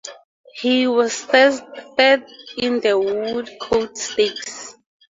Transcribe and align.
He 0.59 0.87
was 0.87 1.13
third 1.25 2.25
in 2.57 2.79
the 2.79 2.97
Woodcote 2.99 3.95
Stakes. 3.97 4.75